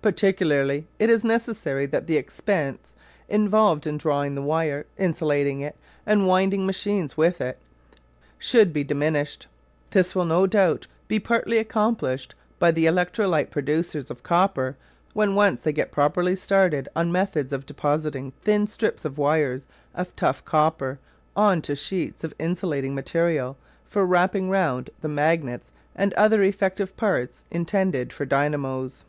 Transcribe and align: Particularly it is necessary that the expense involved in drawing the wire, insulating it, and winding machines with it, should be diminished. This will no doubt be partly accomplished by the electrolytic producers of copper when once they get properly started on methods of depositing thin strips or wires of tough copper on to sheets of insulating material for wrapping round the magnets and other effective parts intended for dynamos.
Particularly 0.00 0.86
it 1.00 1.10
is 1.10 1.24
necessary 1.24 1.84
that 1.86 2.06
the 2.06 2.16
expense 2.16 2.94
involved 3.28 3.84
in 3.84 3.98
drawing 3.98 4.36
the 4.36 4.42
wire, 4.42 4.86
insulating 4.96 5.60
it, 5.60 5.74
and 6.06 6.28
winding 6.28 6.64
machines 6.64 7.16
with 7.16 7.40
it, 7.40 7.58
should 8.38 8.72
be 8.72 8.84
diminished. 8.84 9.48
This 9.90 10.14
will 10.14 10.24
no 10.24 10.46
doubt 10.46 10.86
be 11.08 11.18
partly 11.18 11.58
accomplished 11.58 12.36
by 12.60 12.70
the 12.70 12.86
electrolytic 12.86 13.50
producers 13.50 14.08
of 14.08 14.22
copper 14.22 14.76
when 15.14 15.34
once 15.34 15.62
they 15.62 15.72
get 15.72 15.90
properly 15.90 16.36
started 16.36 16.88
on 16.94 17.10
methods 17.10 17.52
of 17.52 17.66
depositing 17.66 18.32
thin 18.44 18.68
strips 18.68 19.04
or 19.04 19.10
wires 19.10 19.66
of 19.96 20.14
tough 20.14 20.44
copper 20.44 21.00
on 21.34 21.60
to 21.62 21.74
sheets 21.74 22.22
of 22.22 22.32
insulating 22.38 22.94
material 22.94 23.56
for 23.84 24.06
wrapping 24.06 24.48
round 24.48 24.90
the 25.00 25.08
magnets 25.08 25.72
and 25.96 26.14
other 26.14 26.44
effective 26.44 26.96
parts 26.96 27.42
intended 27.50 28.12
for 28.12 28.24
dynamos. 28.24 29.04